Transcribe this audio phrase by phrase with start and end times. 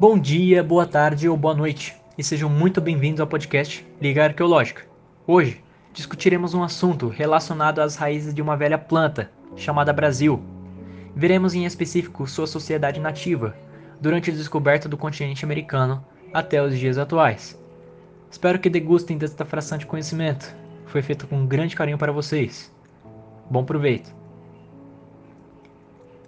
[0.00, 4.86] Bom dia, boa tarde ou boa noite e sejam muito bem-vindos ao podcast Liga Arqueológica.
[5.26, 10.42] Hoje discutiremos um assunto relacionado às raízes de uma velha planta chamada Brasil.
[11.14, 13.54] Veremos em específico sua sociedade nativa
[14.00, 17.62] durante a descoberta do continente americano até os dias atuais.
[18.30, 20.56] Espero que degustem desta fração de conhecimento.
[20.86, 22.74] Foi feito com grande carinho para vocês.
[23.50, 24.14] Bom proveito!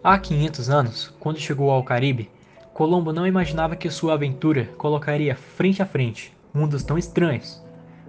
[0.04, 2.30] Há 500 anos, quando chegou ao Caribe,
[2.75, 7.63] Colombo não imaginava que sua aventura colocaria frente a frente mundos tão estranhos.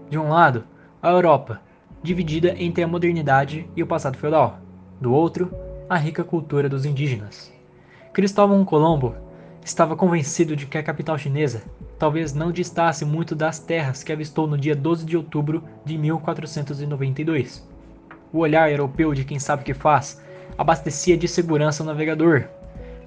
[0.09, 0.63] De um lado,
[1.01, 1.61] a Europa,
[2.01, 4.59] dividida entre a modernidade e o passado feudal.
[4.99, 5.53] Do outro,
[5.89, 7.51] a rica cultura dos indígenas.
[8.11, 9.15] Cristóvão Colombo
[9.63, 11.63] estava convencido de que a capital chinesa
[11.97, 17.67] talvez não distasse muito das terras que avistou no dia 12 de outubro de 1492.
[18.31, 20.21] O olhar europeu de quem sabe o que faz
[20.57, 22.47] abastecia de segurança o navegador,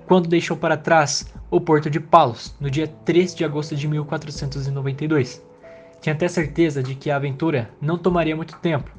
[0.06, 5.45] quando deixou para trás o porto de Palos, no dia 3 de agosto de 1492.
[6.00, 8.91] Tinha até certeza de que a aventura não tomaria muito tempo.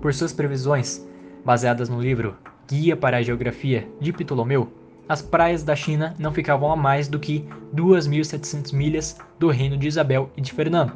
[0.00, 1.04] Por suas previsões,
[1.44, 2.36] baseadas no livro
[2.68, 4.72] Guia para a Geografia de Ptolomeu,
[5.08, 9.88] as praias da China não ficavam a mais do que 2.700 milhas do reino de
[9.88, 10.92] Isabel e de Fernando.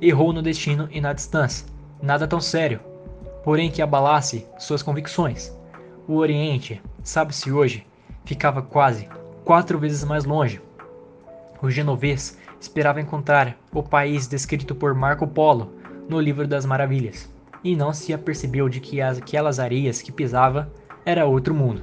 [0.00, 1.66] Errou no destino e na distância,
[2.02, 2.80] nada tão sério,
[3.44, 5.56] porém que abalasse suas convicções.
[6.08, 7.86] O Oriente, sabe-se hoje,
[8.24, 9.08] ficava quase
[9.44, 10.60] quatro vezes mais longe.
[11.60, 15.72] O genovês esperava encontrar o país descrito por Marco Polo
[16.08, 17.28] no Livro das Maravilhas,
[17.62, 20.70] e não se apercebeu de que aquelas areias que pisava
[21.04, 21.82] era outro mundo.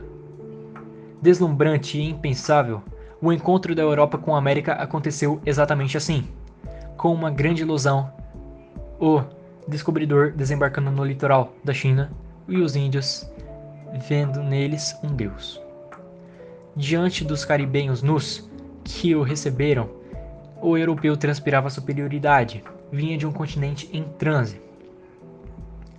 [1.22, 2.82] Deslumbrante e impensável,
[3.22, 6.28] o encontro da Europa com a América aconteceu exatamente assim.
[6.98, 8.12] Com uma grande ilusão,
[9.00, 9.22] o
[9.68, 12.12] descobridor desembarcando no litoral da China
[12.48, 13.30] e os índios
[14.08, 15.62] vendo neles um deus.
[16.76, 18.50] Diante dos caribenhos nus
[18.84, 19.90] que o receberam,
[20.62, 24.62] o europeu transpirava superioridade, vinha de um continente em transe.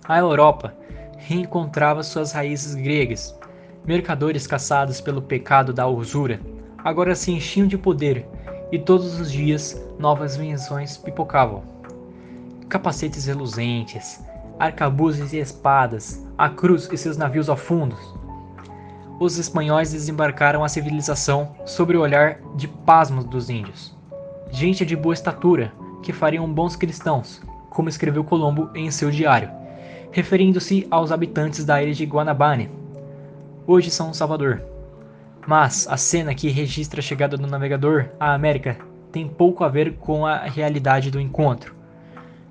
[0.03, 0.75] A Europa
[1.17, 3.37] reencontrava suas raízes gregas.
[3.85, 6.39] Mercadores caçados pelo pecado da usura
[6.83, 8.25] agora se enchiam de poder
[8.71, 11.63] e todos os dias novas invenções pipocavam.
[12.67, 14.19] Capacetes reluzentes,
[14.59, 17.95] arcabuzes e espadas, a cruz e seus navios ao fundo,
[19.19, 23.95] os espanhóis desembarcaram a civilização sobre o olhar de pasmo dos índios.
[24.51, 29.49] Gente de boa estatura, que fariam bons cristãos, como escreveu Colombo em seu diário,
[30.11, 32.69] referindo-se aos habitantes da ilha de Guanabane,
[33.65, 34.61] hoje São Salvador.
[35.47, 38.77] Mas a cena que registra a chegada do navegador à América
[39.11, 41.75] tem pouco a ver com a realidade do encontro.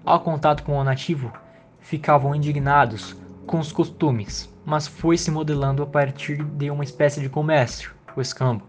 [0.04, 1.32] Ao contato com o nativo,
[1.80, 7.28] ficavam indignados com os costumes, mas foi se modelando a partir de uma espécie de
[7.28, 8.64] comércio, o escambo.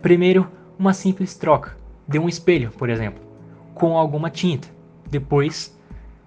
[0.00, 3.22] Primeiro, uma simples troca, de um espelho, por exemplo,
[3.74, 4.68] com alguma tinta.
[5.10, 5.76] Depois,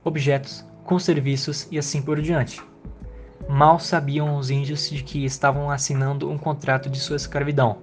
[0.03, 2.61] objetos com serviços e assim por diante.
[3.49, 7.77] Mal sabiam os índios de que estavam assinando um contrato de sua escravidão.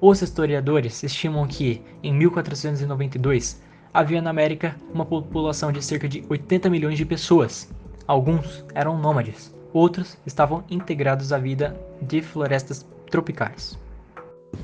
[0.00, 3.60] Os historiadores estimam que, em 1492,
[3.92, 7.68] havia na América uma população de cerca de 80 milhões de pessoas.
[8.06, 13.78] Alguns eram nômades outros estavam integrados à vida de florestas tropicais.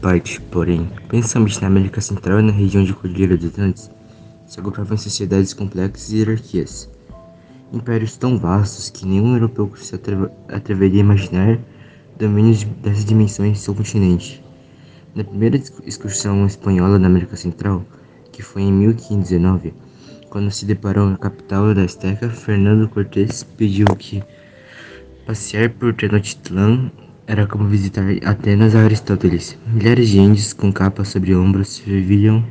[0.00, 3.91] Parte, porém, principalmente na América Central e na região de Cordilheira dos Andes,
[4.47, 6.91] se agrupavam sociedades complexas e hierarquias.
[7.72, 11.58] Impérios tão vastos que nenhum europeu se atreveria a imaginar
[12.19, 14.42] domínios dessas dimensões em seu continente.
[15.14, 17.84] Na primeira excursão espanhola na América Central,
[18.32, 19.75] que foi em 1519,
[20.28, 24.22] quando se deparou na capital da Azteca, Fernando Cortés pediu que
[25.27, 26.91] Passear por Tenochtitlan
[27.27, 29.57] era como visitar Atenas a Aristóteles.
[29.67, 32.45] Milhares de índios com capas sobre ombros viviam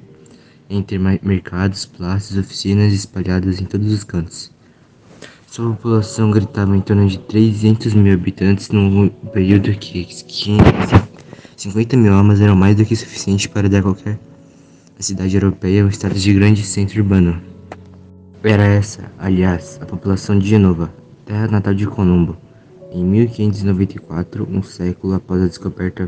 [0.67, 4.51] entre mercados, praças, oficinas espalhadas em todos os cantos.
[5.45, 10.07] Sua população gritava em torno de 300 mil habitantes num período que
[11.55, 14.17] 50 mil almas eram mais do que suficiente para dar qualquer
[14.97, 17.39] cidade europeia um status de grande centro urbano.
[18.41, 20.91] Era essa, aliás, a população de Genova,
[21.23, 22.35] terra natal de Colombo.
[22.95, 26.07] Em 1594, um século após a descoberta,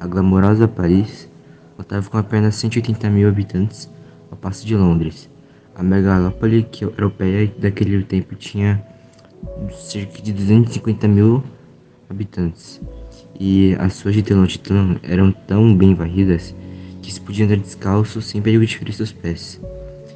[0.00, 1.28] a glamourosa Paris
[1.76, 3.88] contava com apenas 180 mil habitantes,
[4.28, 5.30] ao passo de Londres.
[5.76, 8.84] A megalópole europeia daquele tempo tinha
[9.72, 11.40] cerca de 250 mil
[12.10, 12.80] habitantes,
[13.38, 16.52] e as ruas de Tenochtitlan eram tão bem varridas
[17.00, 19.60] que se podia andar descalço sem perigo de ferir seus pés.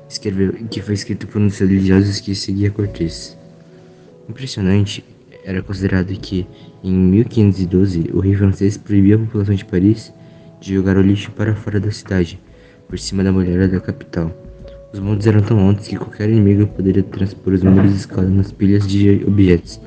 [0.08, 3.38] Escreveu que foi escrito por um dos religiosos que seguia Cortés.
[4.28, 5.11] Impressionante
[5.44, 6.46] era considerado que,
[6.82, 10.12] em 1512, o rei francês proibiu a população de Paris
[10.60, 12.38] de jogar o lixo para fora da cidade,
[12.88, 14.30] por cima da muralha da capital.
[14.92, 18.52] Os montes eram tão altos que qualquer inimigo poderia transpor os muros de escada nas
[18.52, 19.80] pilhas de objetos.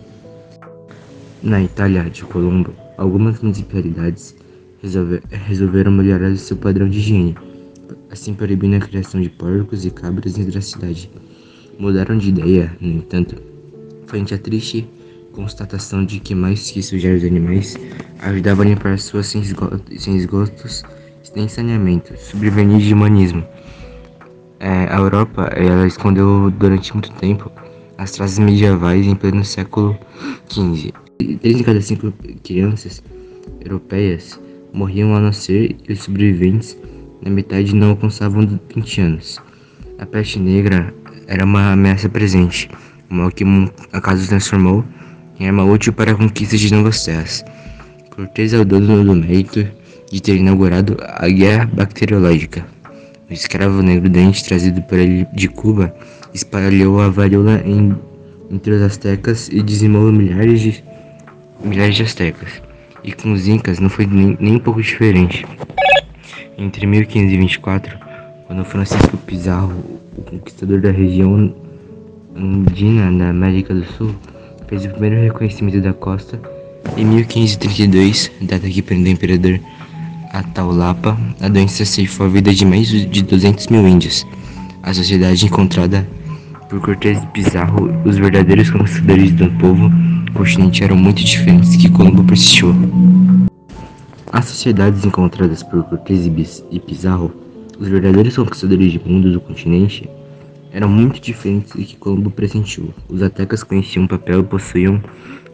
[1.41, 4.35] Na Itália de Colombo, algumas municipalidades
[4.81, 7.37] resolver, resolveram melhorar seu padrão de higiene,
[8.09, 11.09] assim proibindo a criação de porcos e cabras dentro da cidade.
[11.77, 13.35] Mudaram de ideia, no entanto,
[14.07, 14.87] frente à triste
[15.35, 17.77] constatação de que mais que sujar os animais,
[18.21, 20.83] ajudava a limpar suas sem esgotos,
[21.23, 23.43] sem saneamento, sobrevenir de humanismo.
[24.59, 27.51] É, a Europa ela escondeu durante muito tempo
[27.97, 29.97] as traças medievais em pleno século
[30.49, 30.93] XV.
[31.41, 32.11] Três em cada cinco
[32.43, 33.03] crianças
[33.61, 34.39] europeias
[34.73, 36.77] morriam ao nascer e os sobreviventes,
[37.21, 39.39] na metade, não alcançavam 20 anos.
[39.99, 40.93] A peste negra
[41.27, 42.69] era uma ameaça presente,
[43.09, 43.45] mal que
[43.93, 44.83] acaso transformou
[45.39, 47.43] em arma útil para a conquista de novas terras.
[48.09, 49.67] Cortés é o dono do mérito
[50.11, 52.65] de ter inaugurado a guerra bacteriológica.
[53.29, 55.93] O escravo negro doente trazido por ele de Cuba
[56.33, 57.95] espalhou a varíola em,
[58.51, 60.83] entre os astecas e dizimou milhares de,
[61.63, 62.61] milhares de astecas.
[63.03, 65.45] E com os incas não foi nem, nem um pouco diferente.
[66.57, 67.97] Entre 1500 e 24,
[68.47, 71.53] quando Francisco Pizarro, o conquistador da região
[72.35, 74.15] andina da América do Sul,
[74.67, 76.39] fez o primeiro reconhecimento da costa,
[76.97, 79.59] em 1532, data que prendeu o imperador
[80.31, 84.25] Ataulapa, a doença ceifou a vida de mais de 200 mil índios.
[84.83, 86.07] A sociedade encontrada
[86.69, 89.89] por Cortés e Pizarro, os verdadeiros conquistadores do povo
[90.33, 92.73] continente eram muito diferentes que Colombo persistiu.
[94.31, 96.27] As sociedades encontradas por Cortés
[96.71, 97.31] e Pizarro,
[97.79, 100.09] os verdadeiros conquistadores de mundo do continente,
[100.75, 102.93] eram muito diferentes do que Colombo presentiu.
[103.07, 105.01] Os atecas conheciam papel e possuíam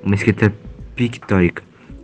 [0.04, 0.52] uma escrita
[0.96, 1.62] pictórica,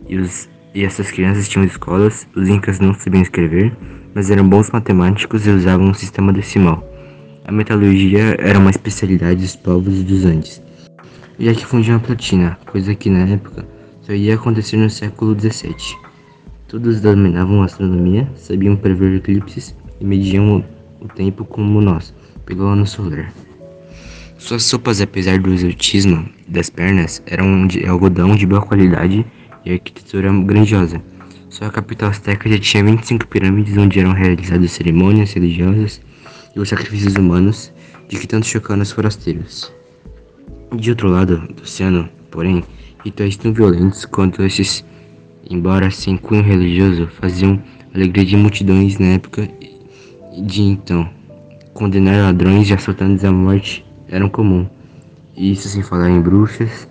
[0.08, 3.76] e os e essas crianças tinham escolas, os incas não sabiam escrever,
[4.14, 6.86] mas eram bons matemáticos e usavam um sistema decimal.
[7.44, 10.62] A metalurgia era uma especialidade dos povos dos Andes,
[11.40, 13.66] já que fundiam a platina, coisa que na época
[14.02, 15.74] só ia acontecer no século XVII.
[16.68, 20.64] Todos dominavam a astronomia, sabiam prever eclipses e mediam
[21.00, 22.14] o tempo como nós,
[22.48, 23.30] pelo ano solar.
[24.38, 29.26] Suas sopas, apesar do exotismo das pernas, eram de algodão de boa qualidade
[29.66, 31.02] e arquitetura grandiosa.
[31.50, 36.00] Sua capital azteca já tinha 25 pirâmides onde eram realizadas cerimônias religiosas
[36.56, 37.70] e os sacrifícios humanos
[38.08, 39.70] de que tanto chocaram os forasteiros.
[40.74, 42.64] De outro lado do oceano, porém,
[43.04, 44.82] rituais tão violentos quanto esses,
[45.50, 47.62] embora sem cunho religioso, faziam
[47.94, 49.48] alegria de multidões na época
[50.46, 51.17] de então.
[51.78, 54.66] Condenar ladrões e assaltantes à morte eram comum,
[55.36, 56.88] e isso sem falar em bruxas,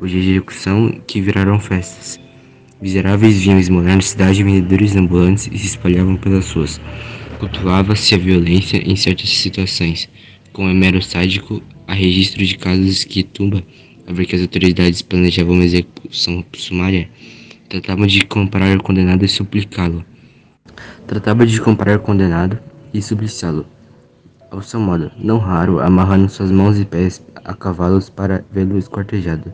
[0.00, 2.18] dias de execução que viraram festas.
[2.80, 6.80] Miseráveis vinham esmorar na cidade vendedores ambulantes e se espalhavam pelas ruas.
[7.38, 10.08] Cultuava-se a violência em certas situações.
[10.54, 13.62] Com mero sádico, há registro de casos que Tumba,
[14.06, 17.10] a ver que as autoridades planejavam uma execução sumária,
[17.68, 20.02] tratavam de comprar o condenado e suplicá-lo.
[21.06, 22.58] Tratava de comprar o condenado
[22.94, 23.66] e suplicá-lo.
[24.50, 29.52] Ao seu modo, não raro, amarrando suas mãos e pés a cavalos para vê-lo esquartejado.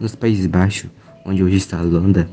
[0.00, 0.88] Nos Países Baixos,
[1.26, 2.26] onde hoje está a Holanda,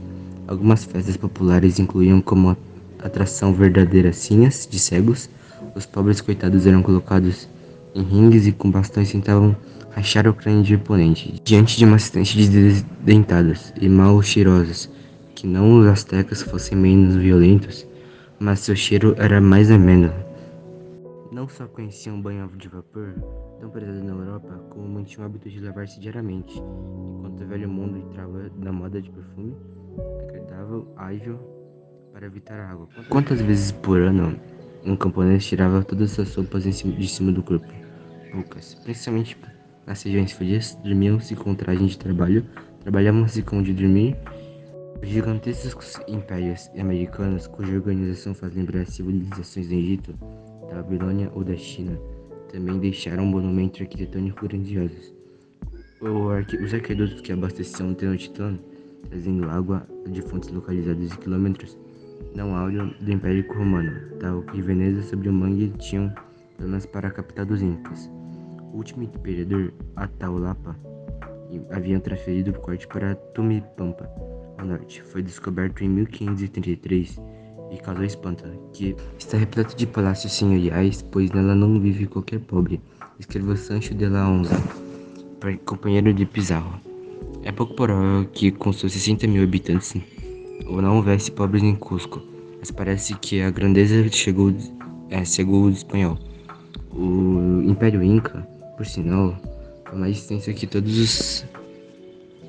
[0.48, 2.56] algumas festas populares incluíam como
[3.04, 5.30] atração verdadeiras sinhas de cegos.
[5.76, 7.50] Os pobres coitados eram colocados
[7.94, 9.54] em ringues e com bastões tentavam
[9.92, 14.90] rachar o crânio de oponente, diante de uma assistente de desdentadas e mal cheirosas,
[15.36, 17.86] que não os astecas fossem menos violentos,
[18.40, 20.10] mas seu cheiro era mais ameno.
[21.38, 23.14] Não só conheciam banho de vapor,
[23.60, 28.00] tão prezado na Europa, como mantinham o hábito de lavar-se diariamente, enquanto o velho mundo
[28.00, 29.56] entrava na moda de perfume
[30.28, 31.40] agradável, ágil,
[32.12, 32.90] para evitar a água.
[33.08, 34.36] Quantas vezes por ano
[34.84, 37.68] um camponês tirava todas as sopas cima, de cima do corpo?
[38.32, 38.74] Poucas.
[38.74, 39.38] Principalmente
[39.86, 42.48] nas regiões frias, dormiam-se com trajem de trabalho,
[42.80, 44.18] trabalhavam-se com de dormir.
[45.04, 50.16] Os gigantescos impérios americanos, cuja organização faz lembrar as civilizações do Egito,
[50.70, 52.00] da Babilônia ou da China,
[52.52, 55.14] também deixaram monumentos arquitetônicos grandiosos.
[56.64, 58.60] Os aquedutos que abasteciam o Tenochtitlan,
[59.10, 61.78] trazendo água de fontes localizadas em quilômetros,
[62.36, 66.14] não áudio do Império Romano, tal que Veneza sobre o mangue tinham
[66.58, 68.10] planos para a capital dos Incas.
[68.74, 70.76] O último imperador, Ataulapa,
[71.72, 74.10] havia transferido o corte para Tumipampa,
[74.58, 75.02] ao norte.
[75.02, 77.20] Foi descoberto em 1533
[77.72, 78.44] e causou espanto,
[78.74, 82.82] que está repleto de palácios senhoriais, pois nela não vive qualquer pobre,
[83.20, 84.56] escreveu Sancho de la Onza,
[85.66, 86.80] companheiro de Pizarro.
[87.44, 89.96] É pouco provável que com seus 60 mil habitantes
[90.68, 92.22] ou não houvesse pobres em Cusco,
[92.60, 94.54] mas parece que a grandeza chegou
[95.10, 96.18] é, segundo o espanhol.
[96.92, 98.42] O Império Inca,
[98.76, 99.38] por sinal,
[99.86, 101.46] foi mais extenso que todos os,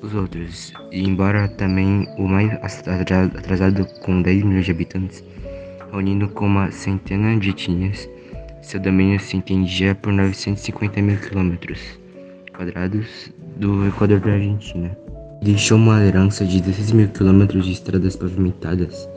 [0.01, 0.73] os outros.
[0.91, 2.51] E embora também o mais
[2.87, 5.23] atrasado com 10 milhões de habitantes,
[5.91, 8.09] reunindo com uma centena de etnias,
[8.61, 11.79] seu domínio se entendia por 950 mil quilômetros
[12.55, 14.95] quadrados do Equador da Argentina.
[15.41, 19.07] Deixou uma herança de 16 mil quilômetros de estradas pavimentadas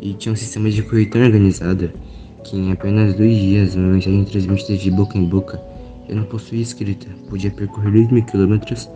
[0.00, 1.90] e tinha um sistema de correio organizado
[2.42, 5.60] que em apenas dois dias uma mensagem transmitida de boca em boca
[6.08, 8.90] já não possuía escrita, podia percorrer 2 mil quilômetros.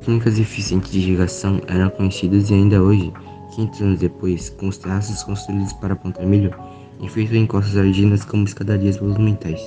[0.00, 3.12] Técnicas eficientes de irrigação eram conhecidas e ainda hoje,
[3.54, 6.54] 500 anos depois, com os terraços construídos para apontar milho,
[7.00, 9.60] enfeitam em costas ardinas como escadarias monumentais.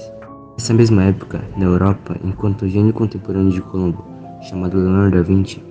[0.58, 4.04] Nessa mesma época, na Europa, enquanto o gênio contemporâneo de Colombo,
[4.42, 5.62] chamado Leonardo da Vinci,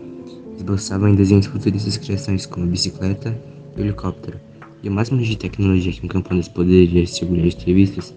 [0.56, 3.37] esboçava em desenhos futuristas criações como bicicleta
[3.76, 4.38] e helicóptero,
[4.82, 8.14] e o máximo de tecnologia que um camponês poderia de ter vistos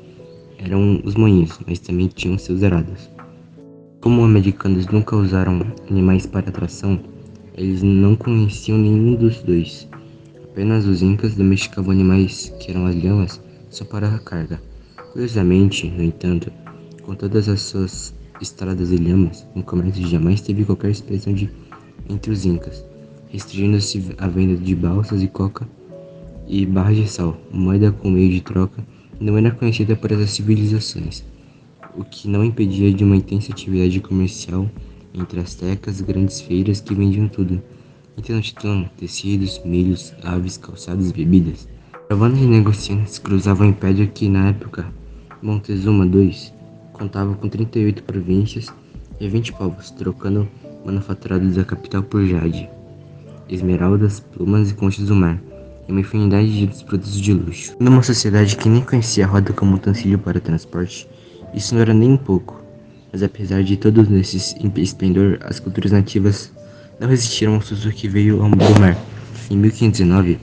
[0.60, 3.10] eram os moinhos, mas também tinham seus arados.
[4.03, 7.00] Como americanos nunca usaram animais para atração,
[7.55, 9.88] eles não conheciam nenhum dos dois.
[10.43, 14.62] Apenas os incas domesticavam animais, que eram as lhamas, só para a carga.
[15.13, 16.51] Curiosamente, no entanto,
[17.01, 21.50] com todas as suas estradas e lhamas, o comércio jamais teve qualquer expressão de
[22.10, 22.86] entre os incas,
[23.29, 25.65] restringindo-se à venda de balsas e coca
[26.45, 28.86] e barras de sal, moeda com meio de troca,
[29.17, 31.24] não era conhecida por essas civilizações,
[31.95, 34.69] o que não impedia de uma intensa atividade comercial
[35.13, 37.62] entre as tecas, grandes feiras que vendiam tudo,
[38.21, 41.67] Tenochtitlan, tecidos, milhos, aves, calçados e bebidas.
[42.07, 44.85] Caravanas de negociantes cruzavam o império que, na época,
[45.41, 46.31] Montezuma II
[46.93, 48.71] contava com 38 províncias
[49.19, 50.47] e 20 povos, trocando
[50.85, 52.69] manufaturados da capital por jade,
[53.50, 55.41] esmeraldas, plumas e conchas do mar
[55.88, 57.75] e uma infinidade de produtos de luxo.
[57.79, 61.09] Numa sociedade que nem conhecia a roda como utensílio para transporte,
[61.53, 62.62] isso não era nem um pouco.
[63.12, 66.51] Mas apesar de todo esse esplendor, as culturas nativas
[67.00, 68.98] não resistiram ao susto que veio do mar.
[69.51, 70.39] Em 1519,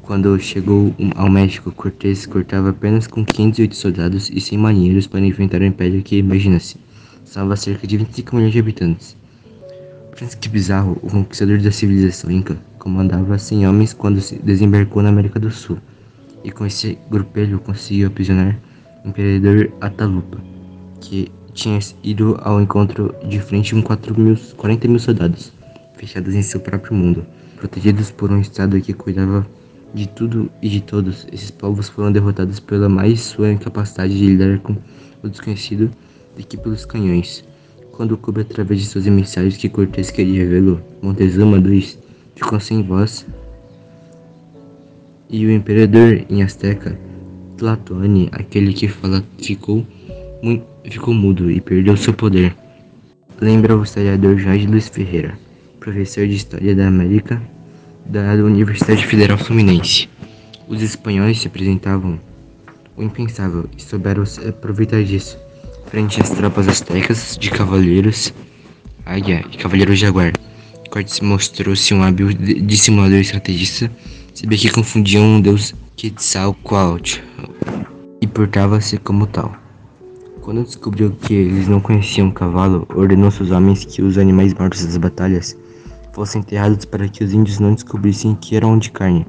[0.00, 5.60] quando chegou ao México, Cortés cortava apenas com 508 soldados e 100 marinheiros para enfrentar
[5.60, 6.76] o império que, imagina-se,
[7.24, 9.16] salva cerca de 25 milhões de habitantes.
[10.14, 15.50] Francisco Pizarro, o conquistador da civilização inca, comandava 100 homens quando desembarcou na América do
[15.50, 15.78] Sul,
[16.42, 18.58] e com esse grupelho conseguiu aprisionar
[19.04, 20.38] imperador Atalupa,
[21.00, 25.52] que tinha ido ao encontro de frente com 4 mil, 40 mil soldados,
[25.94, 29.46] fechados em seu próprio mundo, protegidos por um estado que cuidava
[29.94, 31.26] de tudo e de todos.
[31.32, 34.76] Esses povos foram derrotados pela mais sua incapacidade de lidar com
[35.22, 35.90] o desconhecido
[36.36, 37.44] do que pelos canhões.
[37.92, 41.98] Quando coube através de seus emissários que Cortés queria vê-lo, Montezuma II
[42.34, 43.26] ficou sem voz.
[45.28, 46.98] E o imperador em Azteca,
[47.56, 49.86] Tlatoani, aquele que fala, ficou,
[50.84, 52.54] ficou mudo e perdeu seu poder.
[53.40, 55.38] Lembra o historiador Jorge Luiz Ferreira,
[55.80, 57.42] professor de História da América
[58.06, 60.08] da Universidade Federal Fluminense.
[60.68, 62.18] Os espanhóis se apresentavam
[62.96, 65.38] o impensável e souberam aproveitar disso.
[65.86, 68.32] Frente às tropas astecas de cavaleiros,
[69.04, 70.32] águia e cavaleiro jaguar.
[70.90, 73.90] Cortes mostrou-se um hábil dissimulador estrategista,
[74.34, 77.20] sabia que confundiam um deus Quetzalcoatl
[78.20, 79.54] e portava-se como tal.
[80.40, 84.84] Quando descobriu que eles não conheciam o cavalo, ordenou seus homens que os animais mortos
[84.84, 85.56] das batalhas
[86.12, 89.26] fossem enterrados para que os índios não descobrissem que eram de carne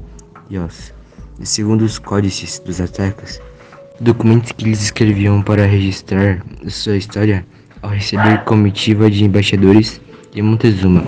[0.50, 0.94] e osso.
[1.40, 3.40] E segundo os códices dos atacas,
[4.00, 7.46] documentos que eles escreviam para registrar sua história
[7.82, 10.02] ao receber comitiva de embaixadores
[10.32, 11.04] de Montezuma.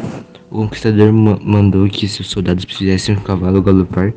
[0.52, 4.14] O conquistador ma mandou que seus soldados fizessem um cavalo galopar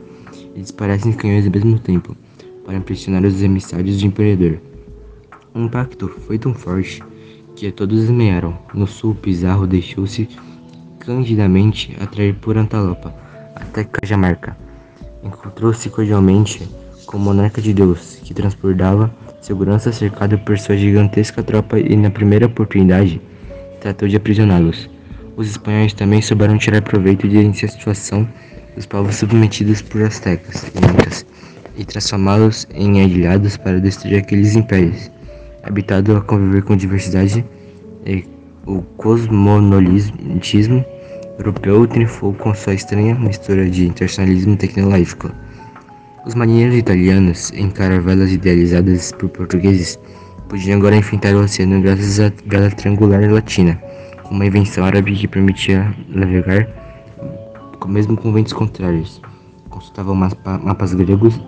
[0.59, 2.17] e disparassem canhões ao mesmo tempo,
[2.65, 4.59] para impressionar os emissários do imperador.
[5.55, 7.03] O impacto foi tão forte
[7.55, 8.59] que todos desmaiaram.
[8.75, 10.29] No sul, Pizarro deixou-se
[10.99, 13.15] candidamente atrair por Antalopa,
[13.55, 14.57] até Cajamarca.
[15.23, 16.69] Encontrou-se cordialmente
[17.07, 22.11] com o monarca de Deus, que transbordava segurança cercado por sua gigantesca tropa e na
[22.11, 23.21] primeira oportunidade
[23.81, 24.91] tratou de aprisioná-los.
[25.37, 28.29] Os espanhóis também souberam tirar proveito de situação
[28.79, 31.27] dos povos submetidos por astecas e incas
[31.77, 35.11] e transformá-los em aliados para destruir aqueles impérios.
[35.65, 37.45] Habitado a conviver com diversidade
[38.07, 38.25] e
[38.67, 40.85] o cosmonolismo
[41.39, 45.31] europeu triunfou com sua estranha mistura de internacionalismo tecnológico.
[46.25, 49.99] Os marinheiros italianos, em caravelas idealizadas por portugueses,
[50.49, 53.77] podiam agora enfrentar o oceano graças à vela triangular latina
[54.31, 56.88] uma invenção árabe que permitia navegar
[57.87, 59.21] mesmo com ventos contrários.
[59.69, 61.39] Consultavam mapa, mapas gregos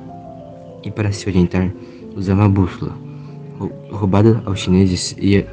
[0.84, 1.70] e para se orientar
[2.16, 2.96] usava a bússola,
[3.90, 5.44] roubada aos chineses, e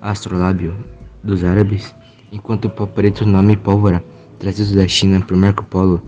[0.00, 0.74] astrolábio
[1.22, 1.94] dos árabes,
[2.32, 4.04] enquanto o pó preto, nome pólvora,
[4.38, 6.02] trazido da China por Marco Polo,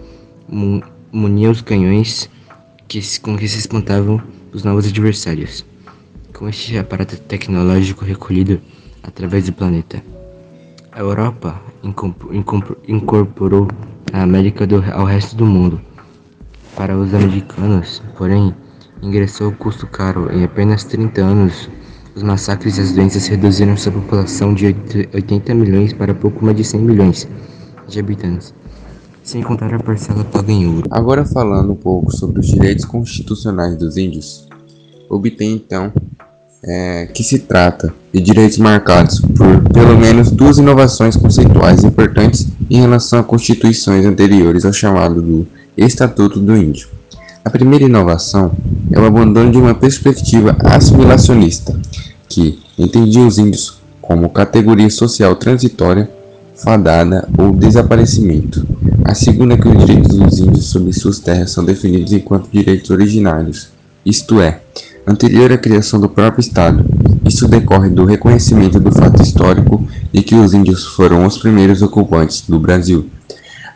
[1.13, 2.31] munia os canhões
[2.89, 4.21] que, com que se espantavam
[4.53, 5.65] os novos adversários.
[6.35, 8.61] Com este aparato tecnológico recolhido
[9.03, 10.03] através do planeta,
[10.93, 11.61] a Europa
[12.89, 13.69] incorporou
[14.13, 15.81] a América do, ao resto do mundo.
[16.77, 18.55] Para os americanos, porém,
[19.03, 20.33] ingressou o custo caro.
[20.33, 21.69] Em apenas 30 anos,
[22.15, 24.67] os massacres e as doenças reduziram sua população de
[25.15, 27.29] 80 milhões para pouco mais de 100 milhões
[27.87, 28.55] de habitantes,
[29.23, 30.89] sem contar a parcela paga em ouro.
[30.91, 34.49] Agora falando um pouco sobre os direitos constitucionais dos índios,
[35.09, 35.93] obtém então
[36.63, 42.81] é, que se trata de direitos marcados por pelo menos duas inovações conceituais importantes em
[42.81, 46.89] relação a constituições anteriores ao chamado do Estatuto do Índio.
[47.45, 48.53] A primeira inovação
[48.93, 51.75] é o abandono de uma perspectiva assimilacionista,
[52.29, 56.11] que entendia os índios como categoria social transitória,
[56.55, 58.67] fadada ou desaparecimento.
[59.05, 62.91] A segunda é que os direitos dos índios sobre suas terras são definidos enquanto direitos
[62.91, 63.69] originários,
[64.05, 64.61] isto é,
[65.07, 66.85] anterior à criação do próprio Estado.
[67.25, 72.43] Isso decorre do reconhecimento do fato histórico de que os índios foram os primeiros ocupantes
[72.43, 73.09] do Brasil.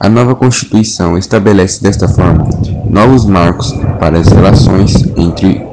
[0.00, 2.48] A nova Constituição estabelece desta forma
[2.90, 5.64] novos marcos para as relações entre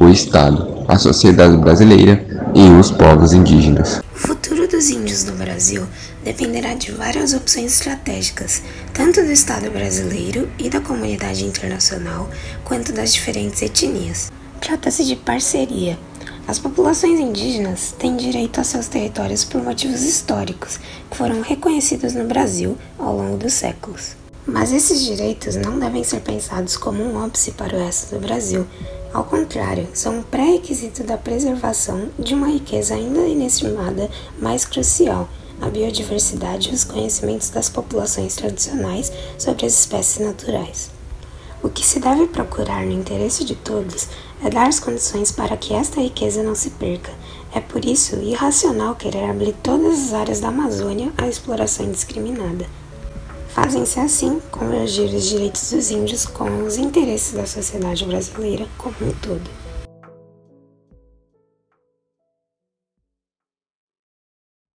[0.00, 2.24] o Estado, a sociedade brasileira
[2.54, 4.00] e os povos indígenas.
[4.14, 5.84] O futuro dos índios no Brasil
[6.24, 8.62] dependerá de várias opções estratégicas,
[8.92, 12.28] tanto do Estado brasileiro e da comunidade internacional,
[12.64, 14.30] quanto das diferentes etnias.
[14.60, 15.98] Trata-se de parceria.
[16.46, 20.78] As populações indígenas têm direito a seus territórios por motivos históricos,
[21.10, 24.16] que foram reconhecidos no Brasil ao longo dos séculos.
[24.46, 28.66] Mas esses direitos não devem ser pensados como um óbice para o resto do Brasil.
[29.12, 35.28] Ao contrário, são um pré-requisito da preservação de uma riqueza ainda inestimada, mais crucial,
[35.60, 40.90] a biodiversidade e os conhecimentos das populações tradicionais sobre as espécies naturais.
[41.60, 44.08] O que se deve procurar no interesse de todos
[44.44, 47.10] é dar as condições para que esta riqueza não se perca.
[47.54, 52.66] É por isso irracional querer abrir todas as áreas da Amazônia à exploração indiscriminada.
[53.48, 59.12] Fazem-se assim convergir os direitos dos índios com os interesses da sociedade brasileira como um
[59.14, 59.67] todo.